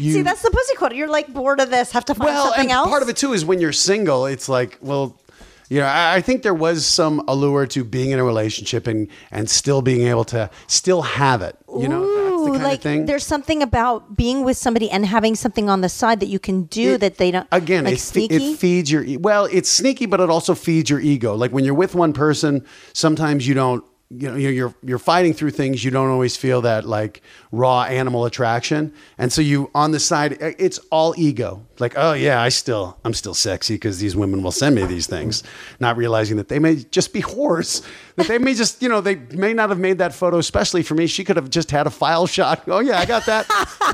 [0.00, 0.94] you See, that's the pussy quota.
[0.96, 2.88] You're like bored of this, have to find well, something and else.
[2.88, 5.20] part of it too is when you're single, it's like, well,
[5.68, 9.06] you know, I, I think there was some allure to being in a relationship and
[9.30, 11.56] and still being able to still have it.
[11.78, 13.06] You know, Ooh, the like thing.
[13.06, 16.64] there's something about being with somebody and having something on the side that you can
[16.64, 17.46] do It- that they don't.
[17.52, 18.34] again like it, sneaky.
[18.52, 21.74] it feeds your well it's sneaky but it also feeds your ego like when you're
[21.74, 25.84] with one person sometimes you don't you know you're you're, you're fighting through things.
[25.84, 28.92] You don't always feel that like raw animal attraction.
[29.18, 31.64] And so you on the side it's all ego.
[31.78, 35.06] Like oh yeah i still i'm still sexy because these women will send me these
[35.06, 35.44] things.
[35.78, 37.86] Not realizing that they may just be whores.
[38.16, 40.94] That they may just you know they may not have made that photo especially for
[40.94, 41.06] me.
[41.06, 42.64] She could have just had a file shot.
[42.70, 43.46] Oh yeah i got that.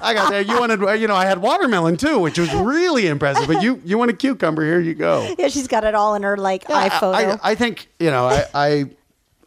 [0.02, 0.46] I got that.
[0.48, 3.46] You wanted you know i had watermelon too which was really impressive.
[3.46, 4.64] But you you want a cucumber.
[4.64, 5.34] Here you go.
[5.38, 7.38] Yeah, she's got it all in her like I- iPhoto.
[7.42, 8.90] I, I think you know I, I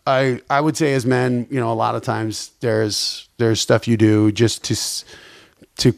[0.10, 3.88] I I would say as men you know a lot of times there's there's stuff
[3.88, 4.76] you do just to
[5.78, 5.94] to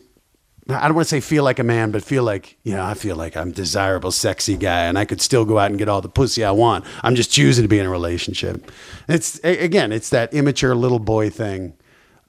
[0.70, 2.94] I don't want to say feel like a man, but feel like you know I
[2.94, 6.02] feel like I'm desirable, sexy guy, and I could still go out and get all
[6.02, 6.86] the pussy I want.
[7.04, 8.72] I'm just choosing to be in a relationship.
[9.08, 11.74] It's again, it's that immature little boy thing.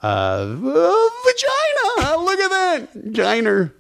[0.02, 2.16] Uh, oh, vagina!
[2.24, 3.72] Look at that vagina.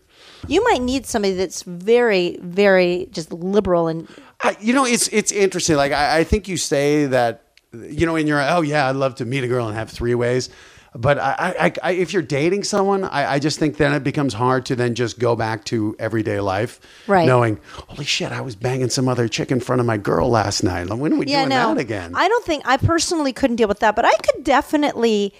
[0.46, 4.08] you might need somebody that's very, very just liberal and
[4.42, 5.76] I, you know, it's it's interesting.
[5.76, 9.16] Like I, I think you say that, you know, in your oh yeah, I'd love
[9.16, 10.50] to meet a girl and have three ways.
[10.94, 14.34] But I, I, I, if you're dating someone, I, I just think then it becomes
[14.34, 17.26] hard to then just go back to everyday life, Right.
[17.26, 17.58] Knowing,
[17.88, 20.88] holy shit, I was banging some other chick in front of my girl last night.
[20.88, 22.12] Like, When are we doing that again?
[22.14, 25.32] I don't think I personally couldn't deal with that, but I could definitely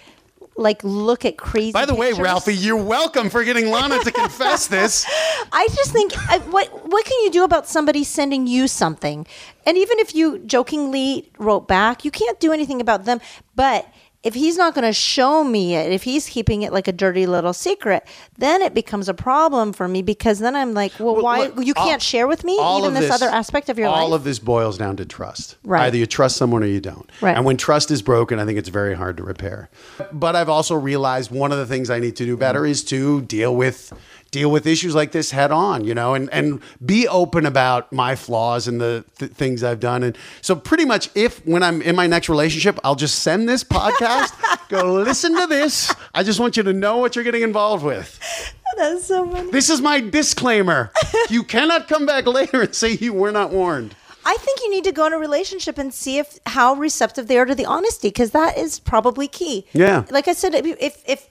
[0.57, 1.73] like look at crazy.
[1.73, 2.12] By the way.
[2.12, 5.07] Ralphie, you're welcome for getting Lahna to confess this.
[5.53, 9.27] I just think I, what what can you do about somebody sending you something?
[9.65, 13.21] And even if you jokingly wrote back, you can't do anything about them.
[13.55, 13.87] But
[14.22, 17.26] if he's not going to show me it, if he's keeping it like a dirty
[17.26, 18.06] little secret,
[18.38, 21.66] then it becomes a problem for me because then I'm like, well, Well, why look,
[21.66, 24.02] you can't share with me even of this, other aspect of your all life?
[24.02, 25.56] All of this boils down to trust.
[25.64, 25.87] Right.
[25.87, 27.11] Either you trust someone or you don't.
[27.20, 27.37] Right.
[27.37, 29.70] And when trust is broken, I think it's very hard to repair.
[30.12, 33.22] But I've also realized one of the things I need to do better is to
[33.22, 33.92] deal with
[34.33, 38.16] deal with issues like this head on, you know, and and be open about my
[38.16, 40.03] flaws and the th- things I've done.
[40.03, 43.62] And so pretty much if when I'm in my next relationship, I'll just send this
[43.62, 44.33] podcast,
[44.68, 45.95] go listen to this.
[46.12, 48.18] I just want you to know what you're getting involved with.
[48.77, 49.51] That's so funny.
[49.51, 50.90] This is my disclaimer.
[51.29, 53.95] you cannot come back later and say you were not warned.
[54.25, 57.38] I think you need to go in a relationship and see if how receptive they
[57.38, 59.66] are to the honesty because that is probably key.
[59.73, 60.05] Yeah.
[60.11, 61.29] Like I said, if if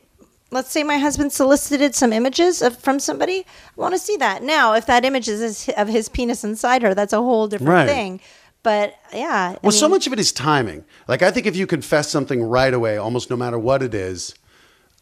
[0.51, 3.39] let's say my husband solicited some images of, from somebody,
[3.77, 4.43] I want to see that.
[4.43, 7.69] Now, if that image is his, of his penis inside her, that's a whole different
[7.71, 7.87] Right.
[7.87, 8.19] thing.
[8.63, 10.85] But yeah, I Well, so much of it is timing.
[11.07, 14.35] Like I think if you confess something right away, almost no matter what it is,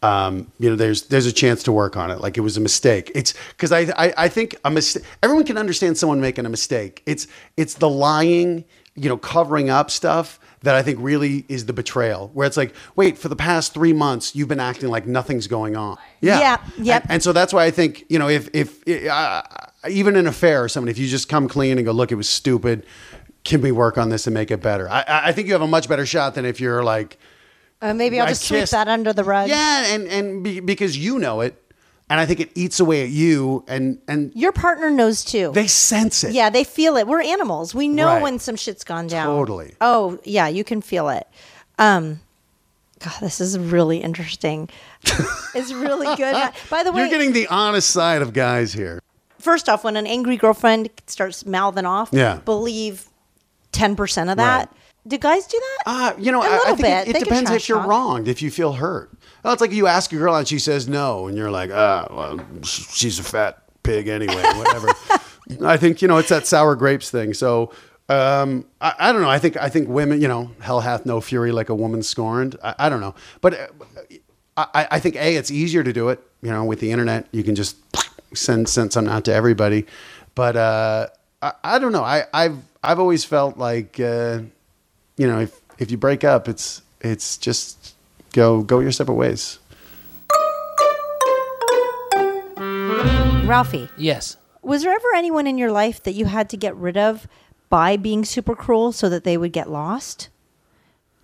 [0.02, 2.22] um, you know, there's there's a chance to work on it.
[2.22, 3.12] Like it was a mistake.
[3.14, 5.02] It's because I, I I think a mistake.
[5.22, 7.02] Everyone can understand someone making a mistake.
[7.04, 7.26] It's
[7.58, 12.30] it's the lying, you know, covering up stuff that I think really is the betrayal.
[12.34, 15.76] Where it's like, wait, for the past three months, you've been acting like nothing's going
[15.76, 15.96] on.
[16.20, 17.02] Yeah, Yeah, yep.
[17.04, 19.42] And, and so that's why I think you know if if uh,
[19.88, 22.28] even an affair or something, if you just come clean and go, look, it was
[22.28, 22.84] stupid.
[23.42, 24.88] Can we work on this and make it better?
[24.88, 27.16] I, I I think you have a much better shot than if you're like,
[27.80, 29.48] uh, maybe I'll I just sweep kissed- that under the rug.
[29.48, 31.59] yeah, and and be, because you know it,
[32.10, 35.52] and I think it eats away at you, and and Your partner knows too.
[35.54, 36.32] they sense it.
[36.34, 37.06] yeah, they feel it.
[37.06, 37.74] We're animals.
[37.74, 38.22] We know Right.
[38.22, 39.26] when some shit's gone down.
[39.26, 39.74] Totally.
[39.80, 41.26] Oh, yeah, you can feel it.
[41.78, 42.20] Um,
[42.98, 44.68] God, this is really interesting.
[45.54, 46.52] it's really good.
[46.68, 49.00] By the way, You're getting the honest side of guys here.
[49.38, 52.40] first off, when an angry girlfriend starts mouthing off, Yeah.
[52.44, 53.06] believe
[53.72, 54.68] ten percent of that.
[54.68, 54.76] Right.
[55.08, 55.82] Do guys do that?
[55.86, 57.08] Uh, you know, A I, I think bit.
[57.08, 57.86] it, it depends if you're talk.
[57.86, 59.10] wronged, if you feel hurt.
[59.42, 62.06] Well, it's like you ask a girl and she says no, and you're like, ah,
[62.10, 64.88] well, she's a fat pig anyway, whatever.
[65.64, 67.34] I think you know it's that sour grapes thing.
[67.34, 67.72] So
[68.08, 69.30] um, I, I don't know.
[69.30, 72.56] I think I think women, you know, hell hath no fury like a woman scorned.
[72.62, 76.20] I, I don't know, but uh, I, I think a it's easier to do it.
[76.42, 77.76] You know, with the internet, you can just
[78.34, 79.86] send send something out to everybody.
[80.34, 81.08] But uh,
[81.42, 82.04] I, I don't know.
[82.04, 83.98] I, I've I've always felt like.
[83.98, 84.40] Uh,
[85.20, 87.94] you know, if if you break up, it's it's just
[88.32, 89.58] go go your separate ways.
[93.46, 94.36] Ralphie, Yes.
[94.62, 97.26] was there ever anyone in your life that you had to get rid of
[97.68, 100.28] by being super cruel so that they would get lost?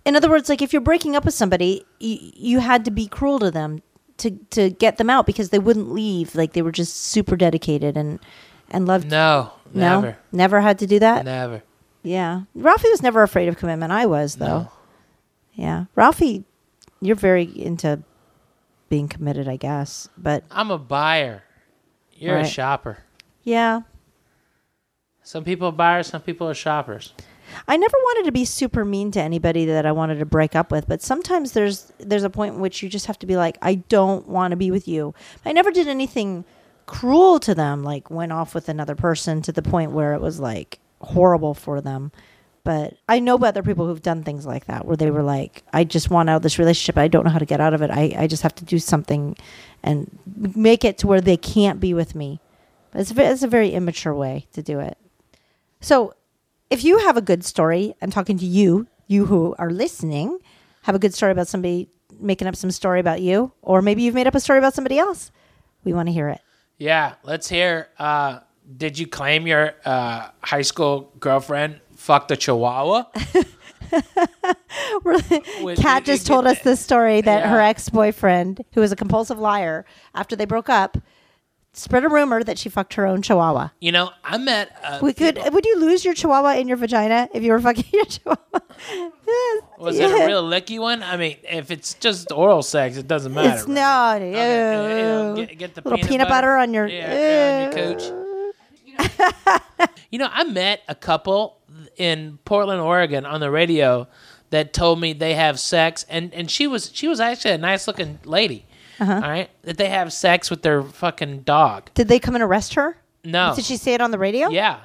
[0.05, 3.07] In other words, like if you're breaking up with somebody, you, you had to be
[3.07, 3.81] cruel to them
[4.17, 6.33] to to get them out because they wouldn't leave.
[6.35, 8.19] Like they were just super dedicated and
[8.69, 9.09] and loved.
[9.09, 9.51] No.
[9.73, 10.01] No?
[10.01, 10.17] Never.
[10.31, 11.25] never had to do that.
[11.25, 11.61] Never.
[12.03, 13.91] Yeah, Ralphie was never afraid of commitment.
[13.91, 14.45] I was though.
[14.45, 14.71] No.
[15.53, 16.45] Yeah, Ralphie,
[17.01, 17.99] you're very into
[18.89, 20.09] being committed, I guess.
[20.17, 21.43] But I'm a buyer.
[22.13, 22.97] You're a shopper.
[23.43, 23.81] yeah,
[25.23, 27.13] Some people are buyers, some people are shoppers.
[27.67, 30.71] I never wanted to be super mean to anybody that I wanted to break up
[30.71, 33.57] with, but sometimes there's there's a point in which you just have to be like,
[33.61, 35.13] I don't want to be with you.
[35.45, 36.43] I never did anything
[36.87, 40.39] cruel to them, like went off with another person to the point where it was
[40.39, 42.11] like horrible for them.
[42.67, 45.85] But I know other people who've done things like that, where they were like, I
[45.85, 46.97] just want out of this relationship.
[46.97, 47.89] I don't know how to get out of it.
[47.89, 49.37] I, I just have to do something
[49.83, 52.41] and make it to where they can't be with me.
[52.93, 54.97] It's, it's a very immature way to do it.
[55.79, 56.13] So
[56.69, 60.37] if you have a good story, I'm talking to you, you who are listening,
[60.81, 61.87] have a good story about somebody
[62.19, 64.99] making up some story about you, or maybe you've made up a story about somebody
[64.99, 65.31] else.
[65.85, 66.41] We want to hear it.
[66.79, 67.87] Yeah, let's hear.
[67.97, 68.39] Uh,
[68.75, 73.05] did you claim your uh, high school girlfriend fucked a chihuahua?
[75.03, 77.67] With- Kat just told us this story that her Yeah.
[77.67, 80.97] ex boyfriend, who was a compulsive liar, after they broke up,
[81.73, 83.69] spread a rumor that she fucked her own chihuahua.
[83.79, 84.75] You know, I met.
[84.83, 85.39] Uh, We could.
[85.53, 88.59] Would you lose your chihuahua in your vagina if you were fucking your chihuahua?
[89.27, 89.63] Yes.
[89.79, 91.03] Was it a real licky one?
[91.03, 93.49] I mean, if it's just oral sex, it doesn't matter.
[93.49, 93.73] It's right?
[93.73, 94.21] not.
[94.21, 95.45] Okay, ew.
[95.45, 97.95] get, get the Little peanut, peanut butter on your- yeah, yeah, on your Ew.
[97.95, 98.11] cooch.
[100.09, 101.56] You know, I met a couple
[101.97, 104.07] in Portland, Oregon, on the radio
[104.49, 107.87] that told me they have sex, and and she was she was actually a nice
[107.87, 108.65] looking lady.
[108.99, 109.13] Uh-huh.
[109.13, 111.91] all right, that they have sex with their fucking dog.
[111.93, 112.97] Did they come and arrest her?
[113.23, 114.49] No, Did she say it on the radio?
[114.49, 114.79] yeah,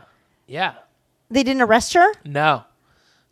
[0.46, 0.74] yeah,
[1.30, 2.12] They didn't arrest her?
[2.24, 2.64] no,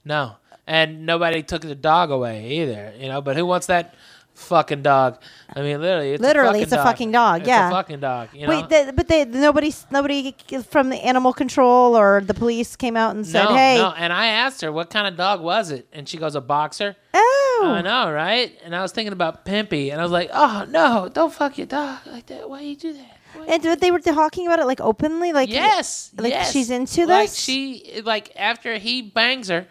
[0.07, 0.37] no,
[0.67, 2.95] and nobody took the dog away either.
[2.99, 3.95] You know, but who wants that?
[4.41, 5.21] Fucking dog.
[5.55, 7.69] I mean, literally, it's Literally, a it's a fucking fucking dog, It's yeah.
[7.69, 8.29] a fucking dog.
[8.33, 8.49] You know?
[8.49, 10.35] Wait, they, but they nobody nobody
[10.69, 13.93] from the animal control or the police came out and said, no, "Hey, no.
[13.97, 16.97] And I asked her what kind of dog was it, and she goes, a boxer.
[17.15, 18.59] oh, I know, right?
[18.65, 21.67] And I was thinking about Pimpy, and I was like, oh no, don't fuck your
[21.67, 22.49] dog like that.
[22.49, 23.19] Why you do that?
[23.35, 26.51] Why- And they were talking about it like openly, like yes, like yes.
[26.53, 27.37] she's into Like this?
[27.39, 29.67] she, like after he bangs her,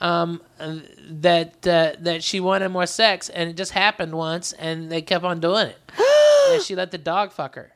[0.00, 5.02] um, that uh, that she wanted more sex, and it just happened once, and they
[5.02, 5.78] kept on doing it.
[6.52, 7.72] and she let the dog fuck her.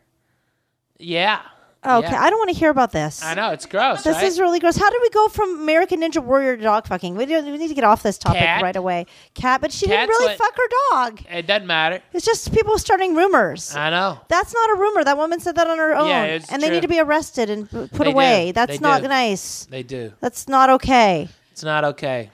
[0.98, 1.40] Yeah.
[1.86, 2.22] Okay, Yeah.
[2.22, 3.22] I don't want to hear about this.
[3.22, 4.04] I know it's gross.
[4.04, 4.24] This right?
[4.24, 4.74] is really gross.
[4.74, 7.14] How did we go from American Ninja Warrior to dog fucking?
[7.14, 8.62] We, we need to get off this topic Cat.
[8.62, 9.04] right away.
[9.34, 11.20] Cat, but she Cat's didn't really fuck her dog.
[11.30, 12.00] It doesn't matter.
[12.14, 13.76] It's just people starting rumors.
[13.76, 14.18] I know.
[14.28, 15.04] That's not a rumor.
[15.04, 17.50] That woman said that on her own, Yeah, it's and they need to be arrested
[17.50, 18.46] and put They away.
[18.46, 18.52] do.
[18.54, 19.08] That's They not do.
[19.08, 19.66] nice.
[19.66, 20.14] They do.
[20.20, 21.28] That's not okay.
[21.54, 22.32] It's not okay.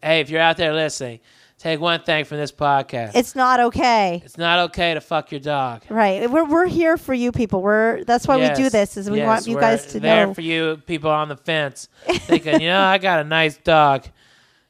[0.00, 1.18] Hey, if you're out there listening,
[1.58, 3.16] take one thing from this podcast.
[3.16, 4.22] It's not okay.
[4.24, 5.82] It's not okay to fuck your dog.
[5.88, 6.30] Right.
[6.30, 7.60] We're we're here for you people.
[7.60, 9.98] We're that's why Yes, we do this is we yes, want you we're guys to
[9.98, 10.34] there know.
[10.34, 14.06] for you people on the fence thinking, you know, I got a nice dog.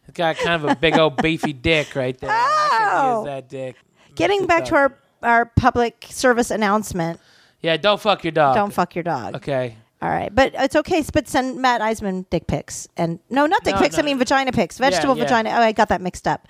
[0.08, 2.30] It's got kind of a big old beefy dick right there.
[2.32, 3.24] I use oh!
[3.26, 3.76] that dick.
[4.14, 7.20] Getting back to our our public service announcement.
[7.60, 8.54] Yeah, don't fuck your dog.
[8.54, 9.34] Don't fuck your dog.
[9.34, 9.76] Okay.
[10.02, 11.02] All right, but it's okay.
[11.12, 13.96] But send Matt Iseman dick pics and no, not dick No, pics.
[13.98, 14.06] I no.
[14.06, 15.24] mean vagina pics, vegetable yeah.
[15.24, 15.50] vagina.
[15.50, 16.46] Oh, I got that mixed up.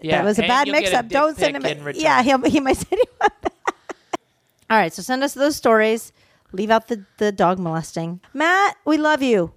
[0.00, 0.18] Yeah.
[0.18, 1.04] that was a and bad you'll get a mix-up.
[1.08, 1.78] dick Don't send pic him.
[1.78, 2.02] in return.
[2.02, 3.30] Yeah, he'll, he might send you one.
[4.70, 6.12] All right, so send us those stories.
[6.52, 8.20] Leave out the the dog molesting.
[8.34, 9.52] Matt, we love you.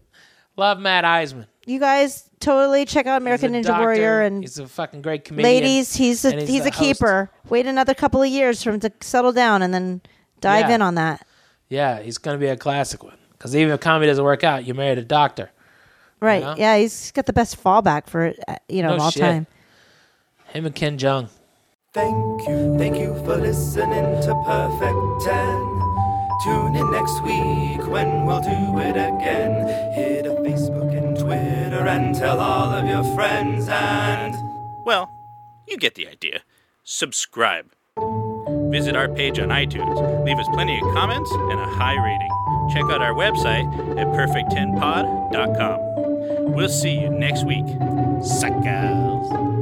[0.58, 1.46] Love Matt Iseman.
[1.66, 3.84] You guys totally check out American He's a Ninja doctor.
[3.84, 5.52] Warrior and he's a fucking great comedian.
[5.52, 5.96] ladies.
[5.96, 6.80] He's a and he's, he's a host.
[6.80, 7.30] keeper.
[7.50, 10.02] Wait another couple of years for him to settle down and then
[10.42, 10.76] dive Yeah.
[10.76, 11.26] in on that.
[11.70, 13.18] Yeah, he's going to be a classic one.
[13.32, 15.52] Because even if comedy doesn't work out, you married a doctor.
[16.20, 16.42] Right?
[16.42, 16.56] know?
[16.58, 19.22] Yeah, he's got the best fallback for uh, you know No of all shit.
[19.22, 19.48] time.
[20.48, 21.30] Him and Ken Jeong.
[21.94, 25.76] Thank you, thank you for listening to Perfect 10.
[26.44, 29.68] Tune in next week when we'll do it again.
[29.94, 34.36] Hit a Facebook and Twitter and tell all of your friends and.
[34.86, 35.12] Well,
[35.68, 36.42] you get the idea.
[36.84, 37.72] Subscribe.
[38.72, 40.26] Visit our page on iTunes.
[40.26, 42.30] Leave us plenty of comments and a high rating.
[42.74, 43.66] Check out our website
[43.98, 46.54] at perfect10pod.com.
[46.54, 47.66] We'll see you next week.
[48.24, 49.55] Suckers.